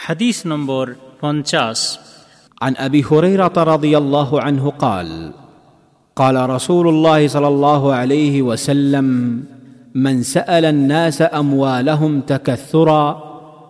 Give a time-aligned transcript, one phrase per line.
[0.00, 0.84] হাদিস নম্বর
[1.20, 1.80] পঞ্চাশ
[2.60, 5.08] عن ابي هريره رضي الله عنه قال
[6.16, 9.06] قال رسول الله صلى الله عليه وسلم
[9.94, 13.06] من سال الناس اموالهم تكثرا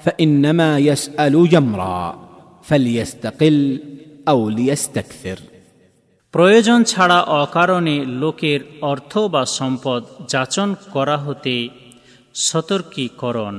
[0.00, 2.02] فانما يسال جمرا
[2.62, 3.58] فليستقل
[4.28, 5.38] او ليستكثر
[6.34, 8.60] প্রয়োজন ছাড়া অকারণে লোকের
[8.92, 11.56] অর্থ বা সম্পদ যাচন করা হতে
[12.46, 13.56] সতর্কীকরণ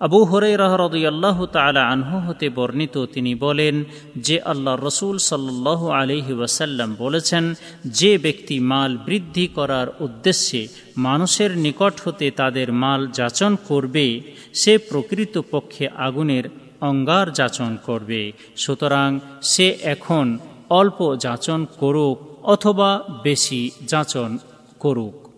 [0.00, 3.84] আবু হরে রহরদুল্লাহ তালা আনহু হতে বর্ণিত তিনি বলেন,
[4.16, 12.00] যে আল্লাহ রসুল সাল্লাহ আলহি ওয়াসাল্লাম বলেছেন, যে ব্যক্তি মাল বৃদ্ধি করার উদ্দেশ্যে মানুষের নিকট
[12.04, 14.20] হতে তাদের মাল যাচন করবে,
[14.54, 16.44] সে প্রকৃত পক্ষে আগুনের
[16.80, 20.38] অঙ্গার যাচন করবে। সুতরাং সে এখন
[20.70, 24.38] অল্প যাচন করুক অথবা বেশি যাচন
[24.78, 25.29] করুক।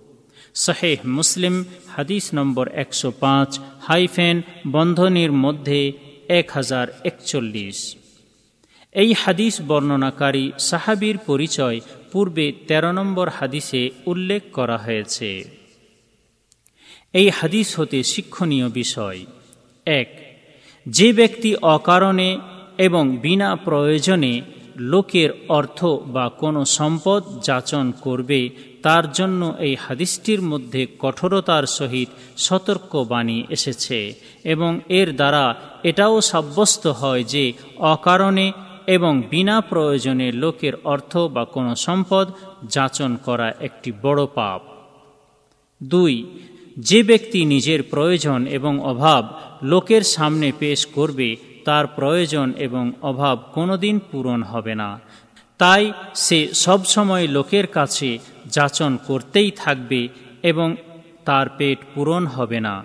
[0.55, 5.92] শাহেহ মুসলিম, হাদিস নম্বর একশো পাঁচ, হাইফেন, বন্ধনীর মধ্যে
[6.28, 7.97] এক হাজার একচল্লিশ।
[8.92, 11.81] এই হাদিস বর্ণনাকারী সাহাবির পরিচয়
[12.12, 15.44] পূর্বে ১৩ নম্বর হাদিসে উল্লেখ করা হয়েছে।
[17.12, 19.25] এই হাদিস হতে শিক্ষণীয় বিষয়।
[19.87, 20.39] এক,
[20.89, 22.39] যে ব্যক্তি অকারণে
[22.78, 24.42] এবং বিনা প্রয়োজনে
[24.77, 28.51] লোকের অর্থ বা কোনো সম্পদ যাচন করবে,
[28.83, 37.25] তার জন্য এই হাদিসটির মধ্যে কঠোরতার সহিত সতর্কবাণী এসেছে এবং এর দ্বারা এটাও সাব্যস্ত হয়
[37.25, 38.53] যে অকারণে
[38.87, 42.28] এবং বিনা প্রয়োজনে লোকের অর্থ বা কোনো সম্পদ
[42.69, 44.61] যাচন করা একটি বড় পাপ।
[45.83, 46.25] দুই,
[46.78, 53.98] যে ব্যক্তি নিজের প্রয়োজন এবং অভাব লোকের সামনে পেশ করবে তার প্রয়োজন এবং অভাব কোনোদিন
[54.10, 55.00] পূরণ হবে না।
[55.58, 60.08] তাই সে সবসময় লোকের কাছে যাচন করতেই থাকবে
[60.42, 60.77] এবং
[61.24, 62.84] তার পেট পূরণ হবে না।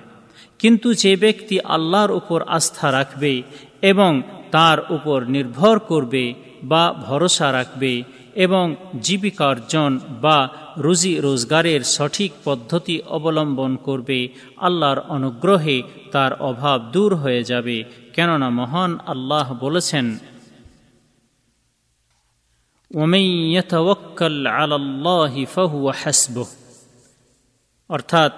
[0.59, 3.41] কিন্তু যে ব্যক্তি আল্লাহর উপর আস্থা রাখবে
[3.81, 8.03] এবং তার উপর নির্ভর করবে বা ভরসা রাখবে
[8.37, 14.27] এবং জীবিকার্জন বা রুজি রোজগারের সঠিক পদ্ধতি অবলম্বন করবে
[14.57, 15.81] আল্লাহর অনুগ্রহে
[16.11, 17.83] তার অভাব দূর হয়ে যাবে,
[18.13, 20.17] কেননা মহান আল্লাহ বলেছেন
[27.89, 28.33] অর্থাৎ,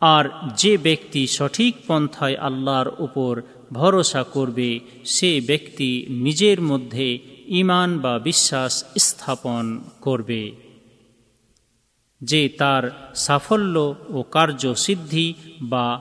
[0.00, 0.24] আর
[0.56, 3.42] যে ব্যক্তি সঠিক পন্থায় আল্লাহর উপর
[3.72, 10.52] ভরসা করবে, সে ব্যক্তি নিজের মধ্যে ইমান বা বিশ্বাস স্থাপন করবে।
[12.20, 16.00] যে তার সাফল্য ও কার্যসিদ্ধি বা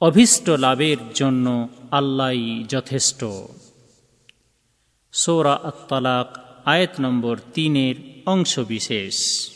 [0.00, 3.24] অভীষ্ট লাভের জন্য আল্লাহ যথেষ্ট।
[5.12, 7.94] সোরা আত্তালাক আয়াত নম্বর তিনের
[8.26, 9.50] অংশ বিশেষ।